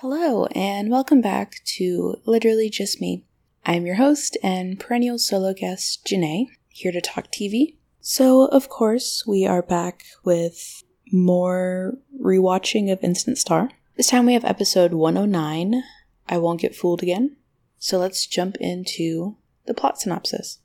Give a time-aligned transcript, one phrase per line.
[0.00, 3.24] Hello, and welcome back to Literally Just Me.
[3.66, 7.74] I'm your host and perennial solo guest, Janae, here to talk TV.
[8.00, 13.70] So, of course, we are back with more rewatching of Instant Star.
[13.96, 15.82] This time we have episode 109
[16.28, 17.36] I Won't Get Fooled Again.
[17.78, 19.36] So, let's jump into
[19.66, 20.60] the plot synopsis.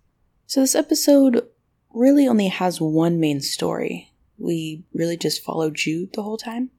[0.45, 1.47] So, this episode
[1.93, 4.11] really only has one main story.
[4.37, 6.71] We really just follow Jude the whole time.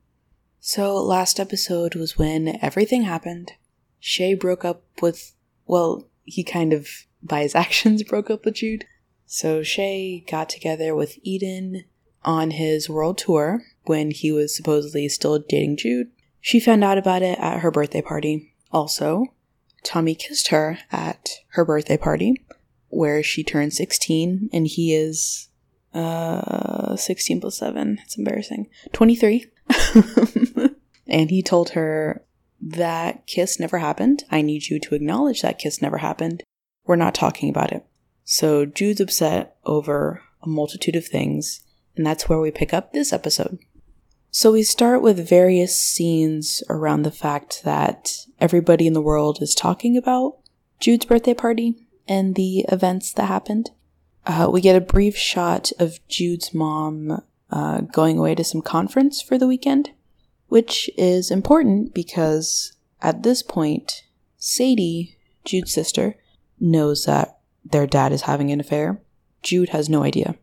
[0.61, 3.53] So, last episode was when everything happened.
[3.99, 5.35] Shay broke up with,
[5.67, 6.89] well, he kind of,
[7.23, 8.85] by his actions, broke up with Jude.
[9.27, 11.85] So, Shay got together with Eden
[12.25, 16.11] on his world tour when he was supposedly still dating Jude.
[16.41, 18.55] She found out about it at her birthday party.
[18.71, 19.27] Also,
[19.83, 22.35] Tommy kissed her at her birthday party,
[22.91, 25.49] where she turned 16, and he is
[25.95, 27.99] uh 16 plus 7.
[28.05, 28.69] It's embarrassing.
[28.93, 29.47] 23.
[31.07, 32.25] and he told her
[32.61, 34.25] that kiss never happened.
[34.31, 36.43] I need you to acknowledge that kiss never happened.
[36.85, 37.85] We're not talking about it.
[38.25, 41.61] So Jude's upset over a multitude of things,
[41.97, 43.59] and that's where we pick up this episode.
[44.31, 49.55] So we start with various scenes around the fact that everybody in the world is
[49.55, 50.39] talking about
[50.79, 53.71] Jude's birthday party and the events that happened.
[54.27, 59.23] Uh, we get a brief shot of Jude's mom uh, going away to some conference
[59.23, 59.91] for the weekend,
[60.49, 64.03] which is important because at this point,
[64.37, 66.17] Sadie, Jude's sister,
[66.59, 69.01] knows that their dad is having an affair.
[69.43, 70.35] Jude has no idea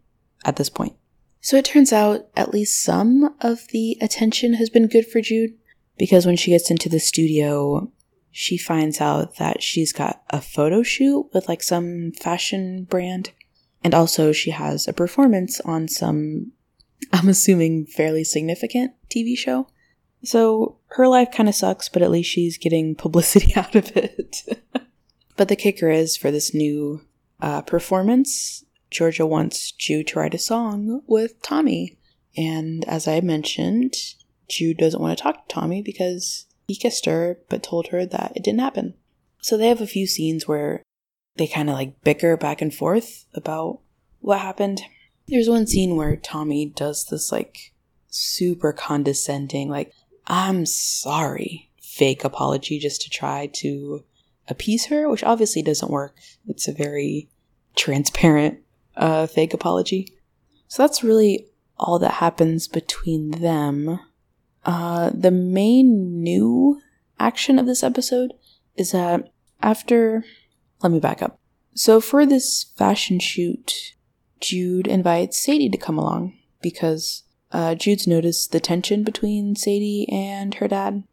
[0.45, 0.95] at this point.
[1.42, 5.52] So it turns out at least some of the attention has been good for Jude
[5.98, 7.92] because when she gets into the studio,
[8.39, 13.31] she finds out that she's got a photo shoot with like some fashion brand.
[13.83, 16.52] And also, she has a performance on some
[17.11, 19.69] I'm assuming fairly significant TV show.
[20.23, 24.43] So her life kind of sucks, but at least she's getting publicity out of it.
[25.36, 27.02] but the kicker is for this new
[27.42, 31.97] uh, performance, Georgia wants Jude to write a song with Tommy.
[32.36, 33.95] And as I mentioned,
[34.47, 38.33] Jude doesn't want to talk to Tommy because he kissed her but told her that
[38.36, 38.94] it didn't happen.
[39.42, 40.83] So they have a few scenes where
[41.38, 43.80] they kind of like bicker back and forth about
[44.20, 44.82] what happened.
[45.27, 47.73] There's one scene where Tommy does this like
[48.10, 49.94] super condescending, like,
[50.26, 54.04] I'm sorry, fake apology just to try to
[54.48, 56.16] appease her, which obviously doesn't work.
[56.48, 57.30] It's a very
[57.76, 58.60] transparent
[58.95, 60.08] uh, fake apology.
[60.67, 64.00] So that's really all that happens between them.
[64.66, 66.82] Uh, the main new
[67.20, 68.34] action of this episode
[68.76, 69.30] is that
[69.62, 70.23] after.
[70.84, 71.40] Let me back up.
[71.73, 73.95] So, for this fashion shoot,
[74.40, 80.56] Jude invites Sadie to come along because uh, Jude's noticed the tension between Sadie and
[80.56, 81.04] her dad.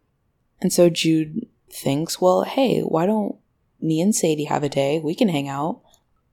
[0.60, 3.36] And so Jude thinks, well, hey, why don't
[3.80, 4.98] me and Sadie have a day?
[4.98, 5.82] We can hang out.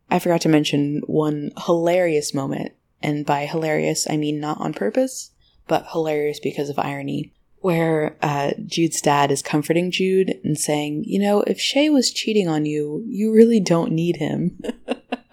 [0.09, 5.31] I forgot to mention one hilarious moment, and by hilarious, I mean not on purpose,
[5.71, 11.17] but hilarious because of irony, where uh, Jude's dad is comforting Jude and saying, you
[11.17, 14.59] know, if Shay was cheating on you, you really don't need him.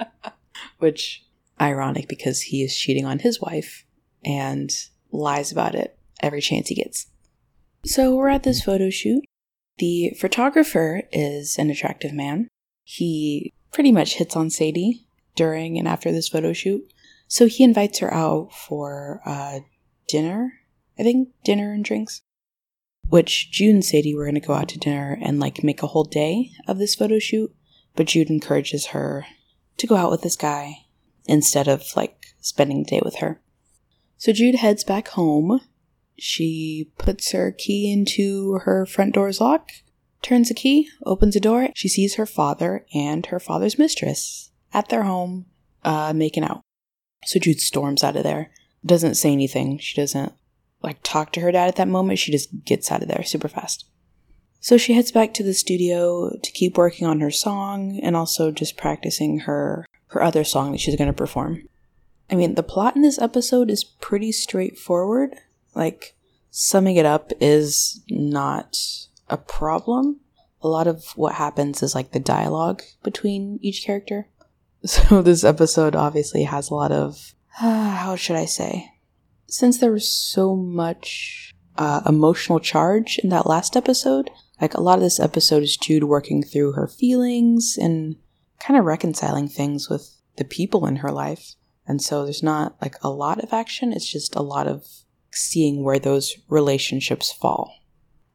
[0.78, 1.24] Which
[1.60, 3.84] ironic because he is cheating on his wife
[4.24, 4.70] and
[5.10, 7.08] lies about it every chance he gets.
[7.84, 9.24] So we're at this photo shoot.
[9.78, 12.46] The photographer is an attractive man.
[12.84, 15.04] He pretty much hits on Sadie
[15.34, 16.92] during and after this photo shoot.
[17.26, 19.60] So he invites her out for uh,
[20.08, 20.54] dinner.
[20.98, 22.22] I think dinner and drinks.
[23.08, 25.86] Which Jude and Sadie were going to go out to dinner and like make a
[25.86, 27.54] whole day of this photo shoot.
[27.94, 29.26] But Jude encourages her
[29.78, 30.86] to go out with this guy
[31.26, 33.40] instead of like spending the day with her.
[34.16, 35.60] So Jude heads back home.
[36.18, 39.70] She puts her key into her front door's lock,
[40.20, 41.68] turns the key, opens the door.
[41.74, 45.46] She sees her father and her father's mistress at their home,
[45.84, 46.62] uh, making out.
[47.24, 48.50] So Jude storms out of there.
[48.88, 49.78] Doesn't say anything.
[49.78, 50.32] She doesn't
[50.82, 52.18] like talk to her dad at that moment.
[52.18, 53.84] She just gets out of there super fast.
[54.60, 58.50] So she heads back to the studio to keep working on her song and also
[58.50, 61.68] just practicing her her other song that she's going to perform.
[62.30, 65.36] I mean, the plot in this episode is pretty straightforward.
[65.74, 66.16] Like,
[66.50, 68.78] summing it up is not
[69.28, 70.20] a problem.
[70.62, 74.28] A lot of what happens is like the dialogue between each character.
[74.84, 78.92] So, this episode obviously has a lot of, how should I say?
[79.48, 84.98] Since there was so much uh, emotional charge in that last episode, like a lot
[84.98, 88.14] of this episode is Jude working through her feelings and
[88.60, 91.54] kind of reconciling things with the people in her life.
[91.84, 94.84] And so there's not like a lot of action, it's just a lot of
[95.32, 97.74] seeing where those relationships fall.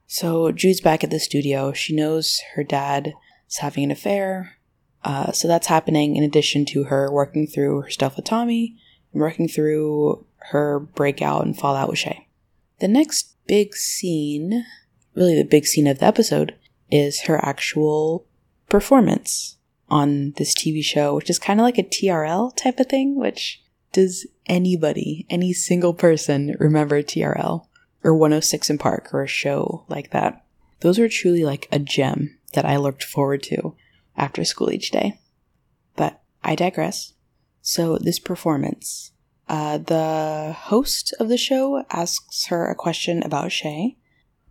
[0.06, 1.72] So Jude's back at the studio.
[1.72, 3.14] She knows her dad
[3.50, 4.58] is having an affair.
[5.02, 8.78] Uh, so that's happening in addition to her working through her stuff with Tommy
[9.14, 12.28] and working through her breakout and fallout with Shay.
[12.80, 14.66] The next big scene,
[15.16, 16.56] really the big scene of the episode,
[16.92, 18.26] is her actual
[18.70, 19.58] performance
[19.90, 23.62] on this TV show, which is kind of like a TRL type of thing, which
[23.92, 27.68] does anybody, any single person remember TRL
[28.04, 30.44] or 106 & Park or a show like that?
[30.82, 33.76] Those are truly like a gem that I looked forward to
[34.18, 35.20] after school each day.
[35.96, 37.13] But I digress.
[37.66, 39.14] So, this performance,
[39.48, 43.96] uh, the host of the show asks her a question about Shay.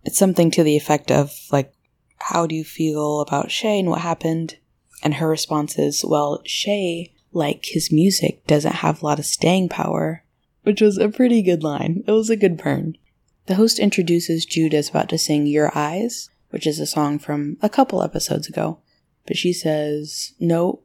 [0.03, 1.71] It's something to the effect of, like,
[2.17, 4.57] how do you feel about Shay and what happened?
[5.03, 9.69] And her response is, well, Shay, like his music, doesn't have a lot of staying
[9.69, 10.23] power,
[10.63, 12.03] which was a pretty good line.
[12.07, 12.97] It was a good burn.
[13.45, 17.57] The host introduces Jude as about to sing Your Eyes, which is a song from
[17.61, 18.79] a couple episodes ago.
[19.27, 20.79] But she says, No,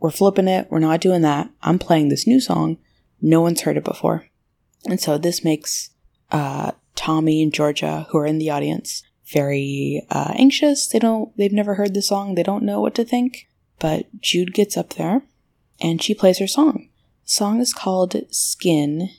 [0.00, 0.68] we're flipping it.
[0.70, 1.50] We're not doing that.
[1.62, 2.78] I'm playing this new song.
[3.20, 4.26] No one's heard it before.
[4.86, 5.90] And so this makes
[6.30, 9.02] uh, Tommy and Georgia, who are in the audience,
[9.32, 10.86] very uh, anxious.
[10.86, 12.34] They don't, they've never heard the song.
[12.34, 13.48] They don't know what to think.
[13.78, 15.22] But Jude gets up there
[15.80, 16.88] and she plays her song.
[17.24, 19.10] The song is called Skin.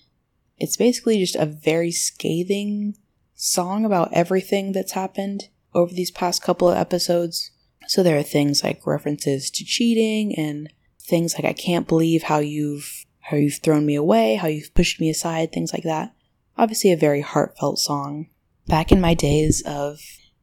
[0.57, 2.97] It's basically just a very scathing
[3.35, 7.51] song about everything that's happened over these past couple of episodes.
[7.89, 10.71] So there are things like references to cheating and
[11.01, 15.01] things like I can't believe how you've how you've thrown me away, how you've pushed
[15.01, 16.13] me aside, things like that.
[16.56, 18.27] Obviously a very heartfelt song.
[18.68, 20.01] Back in my days of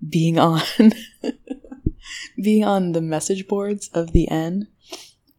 [0.09, 0.61] being on
[2.43, 4.67] being on the message boards of the N,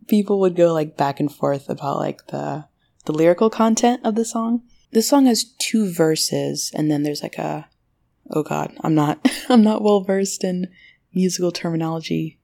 [0.08, 2.68] people would go like back and forth about like the
[3.04, 4.62] the lyrical content of the song.
[4.94, 7.68] This song has two verses and then there's like a
[8.30, 10.68] oh god, I'm not I'm not well versed in
[11.14, 12.40] musical terminology.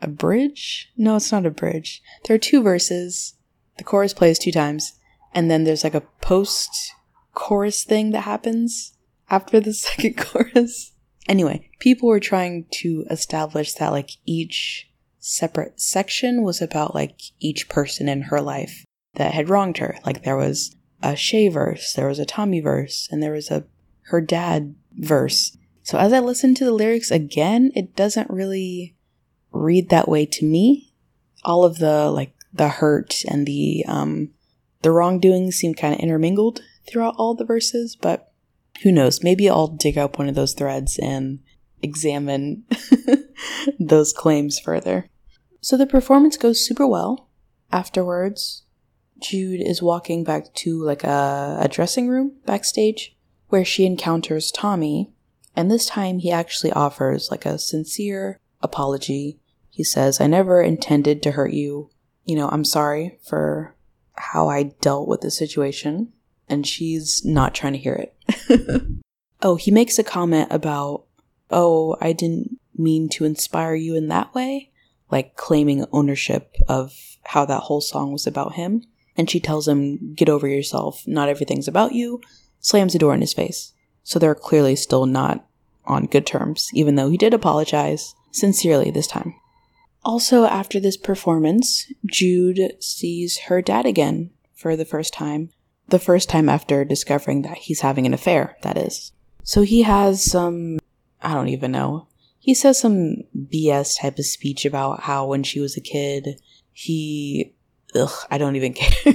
[0.00, 0.90] A bridge?
[0.96, 2.02] No, it's not a bridge.
[2.24, 3.34] There are two verses.
[3.78, 4.94] The chorus plays two times
[5.34, 6.94] and then there's like a post
[7.34, 8.94] chorus thing that happens
[9.28, 10.92] after the second chorus.
[11.28, 17.68] Anyway, people were trying to establish that like each separate section was about like each
[17.68, 18.84] person in her life
[19.14, 19.96] that had wronged her.
[20.04, 23.64] Like there was a Shay verse, there was a Tommy verse, and there was a
[24.08, 25.56] her dad verse.
[25.84, 28.96] So as I listen to the lyrics again, it doesn't really
[29.52, 30.94] read that way to me.
[31.44, 34.30] All of the like the hurt and the um
[34.80, 38.32] the wrongdoings seem kind of intermingled throughout all the verses, but
[38.82, 39.22] who knows?
[39.22, 41.40] Maybe I'll dig up one of those threads and
[41.82, 42.64] examine
[43.78, 45.10] those claims further.
[45.60, 47.28] So the performance goes super well.
[47.70, 48.62] Afterwards,
[49.20, 53.16] Jude is walking back to like a, a dressing room backstage
[53.48, 55.13] where she encounters Tommy,
[55.56, 59.38] and this time he actually offers like a sincere apology.
[59.70, 61.90] He says, I never intended to hurt you.
[62.24, 63.74] You know, I'm sorry for
[64.14, 66.12] how I dealt with the situation.
[66.48, 68.84] And she's not trying to hear it.
[69.42, 71.04] oh, he makes a comment about,
[71.50, 74.70] oh, I didn't mean to inspire you in that way
[75.10, 76.92] like claiming ownership of
[77.24, 78.82] how that whole song was about him.
[79.16, 81.06] And she tells him, Get over yourself.
[81.06, 82.20] Not everything's about you.
[82.58, 83.73] Slams the door in his face.
[84.04, 85.44] So they're clearly still not
[85.86, 89.34] on good terms, even though he did apologize sincerely this time.
[90.04, 95.50] Also, after this performance, Jude sees her dad again for the first time.
[95.88, 99.12] The first time after discovering that he's having an affair, that is.
[99.42, 100.78] So he has some,
[101.22, 102.08] I don't even know,
[102.38, 106.40] he says some BS type of speech about how when she was a kid,
[106.72, 107.54] he,
[107.94, 109.14] ugh, I don't even care.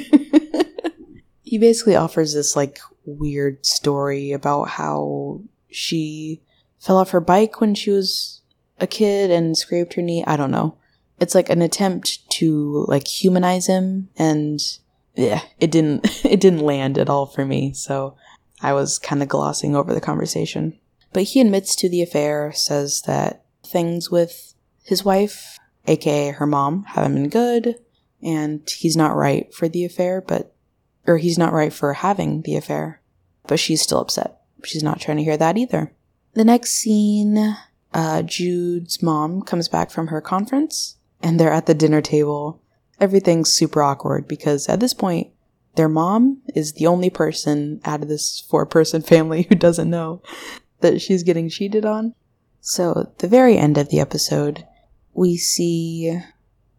[1.43, 2.79] he basically offers this like
[3.17, 6.41] weird story about how she
[6.79, 8.41] fell off her bike when she was
[8.79, 10.23] a kid and scraped her knee.
[10.25, 10.77] I don't know.
[11.19, 14.59] It's like an attempt to like humanize him and
[15.15, 17.73] yeah, it didn't it didn't land at all for me.
[17.73, 18.15] So
[18.61, 20.79] I was kind of glossing over the conversation.
[21.11, 26.83] But he admits to the affair, says that things with his wife, aka her mom,
[26.83, 27.75] haven't been good,
[28.21, 30.53] and he's not right for the affair, but,
[31.07, 32.98] or he's not right for having the affair.
[33.49, 34.39] But she's still upset.
[34.63, 35.91] She's not trying to hear that either.
[36.35, 37.57] The next scene,
[37.93, 42.61] uh, Jude's mom comes back from her conference, and they're at the dinner table.
[42.99, 45.31] Everything's super awkward because at this point,
[45.75, 50.21] their mom is the only person out of this four person family who doesn't know
[50.81, 52.13] that she's getting cheated on.
[52.61, 54.63] So, the very end of the episode,
[55.13, 56.19] we see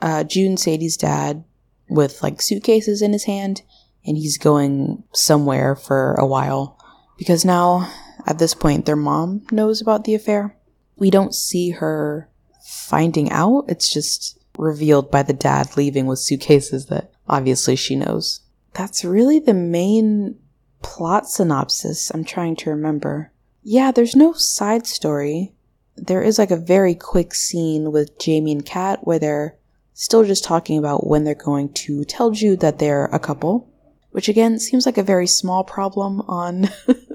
[0.01, 1.43] uh, June Sadie's dad
[1.89, 3.63] with like suitcases in his hand
[4.05, 6.79] and he's going somewhere for a while
[7.19, 7.93] because now
[8.27, 10.57] at this point their mom knows about the affair.
[10.97, 12.29] We don't see her
[12.65, 18.41] finding out, it's just revealed by the dad leaving with suitcases that obviously she knows.
[18.75, 20.39] That's really the main
[20.83, 23.33] plot synopsis I'm trying to remember.
[23.63, 25.53] Yeah, there's no side story.
[25.97, 29.57] There is like a very quick scene with Jamie and Kat where they're
[29.93, 33.70] still just talking about when they're going to tell Jude that they're a couple,
[34.11, 36.69] which again seems like a very small problem on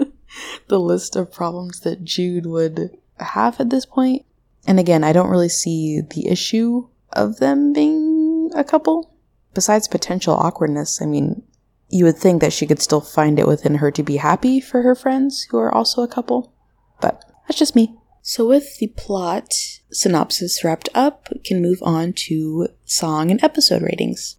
[0.67, 4.25] the list of problems that Jude would have at this point.
[4.67, 9.13] And again, I don't really see the issue of them being a couple.
[9.53, 11.43] Besides potential awkwardness, I mean,
[11.89, 14.81] you would think that she could still find it within her to be happy for
[14.81, 16.53] her friends who are also a couple.
[16.99, 17.95] But that's just me.
[18.21, 19.53] So, with the plot
[19.91, 24.37] synopsis wrapped up, we can move on to song and episode ratings.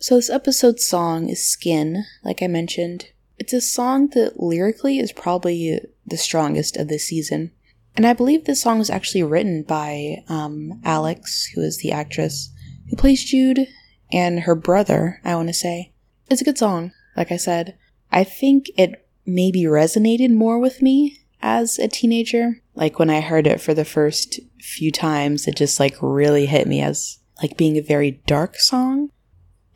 [0.00, 3.06] So, this episode's song is Skin, like I mentioned.
[3.36, 7.50] It's a song that lyrically is probably the strongest of this season.
[7.96, 12.52] And I believe this song was actually written by um, Alex, who is the actress
[12.88, 13.66] who plays Jude,
[14.12, 15.92] and her brother, I want to say.
[16.30, 17.76] It's a good song, like I said.
[18.12, 22.62] I think it maybe resonated more with me as a teenager.
[22.76, 26.68] Like when I heard it for the first few times, it just like really hit
[26.68, 29.10] me as like being a very dark song.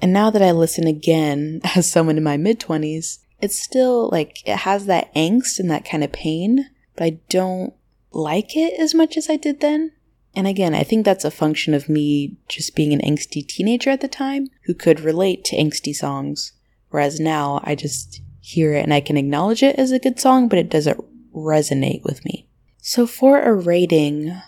[0.03, 4.47] And now that I listen again as someone in my mid 20s, it's still like
[4.47, 7.73] it has that angst and that kind of pain, but I don't
[8.11, 9.93] like it as much as I did then.
[10.35, 14.01] And again, I think that's a function of me just being an angsty teenager at
[14.01, 16.53] the time who could relate to angsty songs.
[16.91, 20.49] Whereas now I just hear it and I can acknowledge it as a good song,
[20.49, 21.01] but it doesn't
[21.35, 22.49] resonate with me.
[22.79, 24.41] So for a rating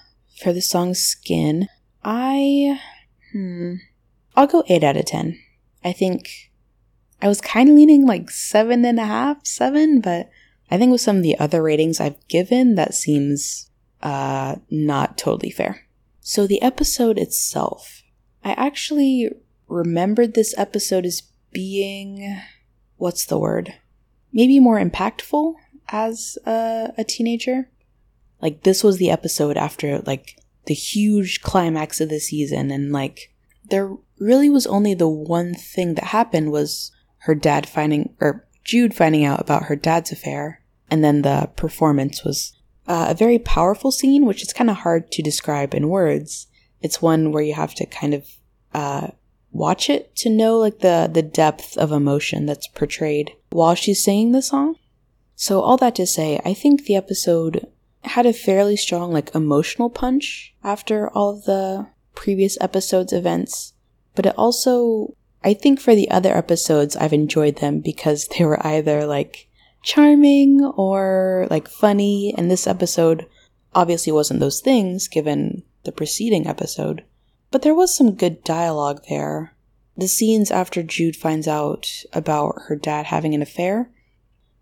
[0.42, 1.68] for the song Skin,
[2.02, 2.80] I,
[3.32, 3.74] hmm,
[4.34, 5.38] I'll go 8 out of 10.
[5.84, 6.50] I think
[7.20, 10.30] I was kind of leaning like seven and a half, seven, but
[10.70, 13.70] I think with some of the other ratings I've given, that seems
[14.02, 15.86] uh, not totally fair.
[16.20, 18.02] So, the episode itself,
[18.42, 19.30] I actually
[19.68, 21.22] remembered this episode as
[21.52, 22.40] being
[22.96, 23.74] what's the word?
[24.32, 25.54] Maybe more impactful
[25.88, 27.70] as a, a teenager.
[28.40, 33.32] Like, this was the episode after, like, the huge climax of the season, and, like,
[33.68, 38.94] there really was only the one thing that happened was her dad finding, or Jude
[38.94, 42.52] finding out about her dad's affair, and then the performance was
[42.86, 46.46] uh, a very powerful scene, which is kind of hard to describe in words.
[46.80, 48.26] It's one where you have to kind of
[48.74, 49.08] uh,
[49.52, 54.32] watch it to know like the the depth of emotion that's portrayed while she's singing
[54.32, 54.76] the song.
[55.36, 57.66] So all that to say, I think the episode
[58.02, 63.73] had a fairly strong like emotional punch after all of the previous episodes events,
[64.14, 68.64] but it also I think for the other episodes I've enjoyed them because they were
[68.66, 69.48] either like
[69.84, 72.34] charming or like funny.
[72.36, 73.26] And this episode
[73.74, 77.04] obviously wasn't those things given the preceding episode,
[77.50, 79.54] but there was some good dialogue there.
[79.96, 83.90] The scenes after Jude finds out about her dad having an affair,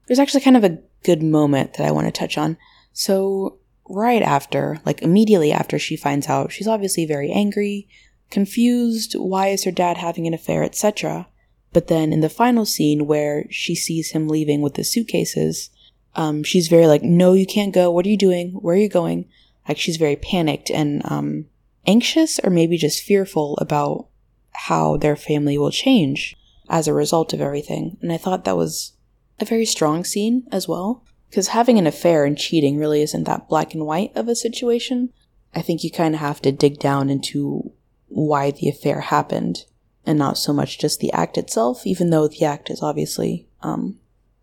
[0.07, 2.59] there's actually kind of a good moment that I want to touch on.
[2.93, 7.89] So, right after, like immediately after she finds out, she's obviously very angry,
[8.33, 11.29] confused, why is her dad having an affair, etc.
[11.73, 15.71] But then in the final scene where she sees him leaving with the suitcases,
[16.15, 17.91] um, she's very like, no, you can't go.
[17.91, 18.53] What are you doing?
[18.53, 19.29] Where are you going?
[19.69, 21.47] Like she's very panicked and um,
[21.87, 24.09] anxious or maybe just fearful about
[24.53, 26.37] how their family will change
[26.69, 27.97] as a result of everything.
[28.03, 28.93] And I thought that was
[29.41, 31.05] a very strong scene as well.
[31.31, 35.11] Because having an affair and cheating really isn't that black and white of a situation.
[35.55, 37.73] I think you kind of have to dig down into
[38.13, 39.65] why the affair happened
[40.05, 43.99] and not so much just the act itself, even though the act is obviously um,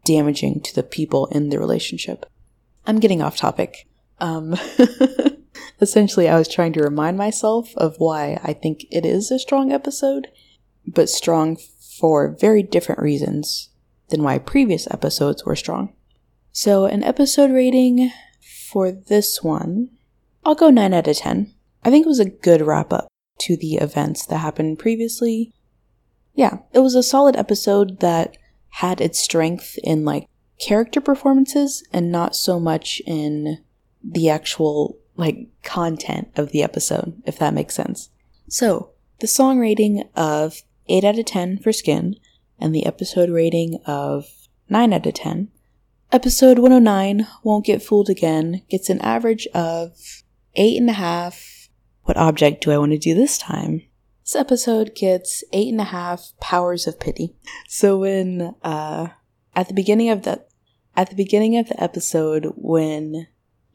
[0.06, 2.26] damaging to the people in the relationship.
[2.86, 3.88] I'm getting off topic.
[4.20, 4.56] Um,
[5.82, 9.72] essentially, I was trying to remind myself of why I think it is a strong
[9.72, 10.30] episode,
[10.88, 11.58] but strong
[12.00, 13.70] for very different reasons
[14.10, 15.94] than why previous episodes were strong.
[16.52, 18.12] So, an episode rating
[18.72, 19.90] for this one,
[20.44, 21.54] I'll go 9 out of 10.
[21.84, 23.09] I think it was a good wrap up
[23.39, 25.53] to the events that happened previously.
[26.34, 28.38] Yeah, it was a solid episode that
[28.69, 30.27] had its strength in like
[30.60, 33.63] character performances and not so much in
[34.03, 38.10] the actual like content of the episode, if that makes sense.
[38.48, 42.15] So, the song rating of 8 out of 10 for Skin
[42.58, 44.25] and the episode rating of
[44.69, 45.50] 9 out of 10.
[46.12, 50.24] Episode 109, Won't Get Fooled Again, gets an average of
[50.58, 51.59] 8.5
[52.10, 53.84] what object do I want to do this time?
[54.24, 57.36] This episode gets eight and a half powers of pity.
[57.68, 59.10] So when uh
[59.56, 60.44] at the beginning of the
[60.98, 63.28] at the beginning of the episode when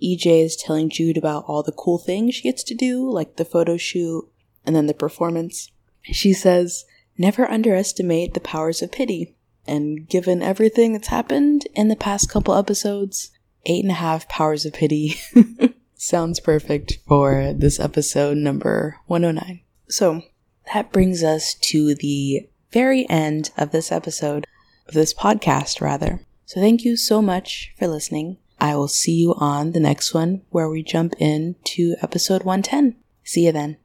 [0.03, 3.45] EJ is telling Jude about all the cool things she gets to do, like the
[3.45, 4.29] photo shoot
[4.67, 5.71] and then the performance,
[6.03, 6.87] she says,
[7.17, 9.37] Never underestimate the powers of pity.
[9.65, 13.31] And given everything that's happened in the past couple episodes,
[13.65, 15.21] eight and a half powers of pity
[16.05, 19.61] sounds perfect for this episode number 109.
[19.89, 20.23] So
[20.73, 24.47] that brings us to the very end of this episode,
[24.87, 26.21] of this podcast, rather.
[26.45, 28.37] So thank you so much for listening.
[28.61, 32.97] I will see you on the next one where we jump into episode 110.
[33.25, 33.79] See you then.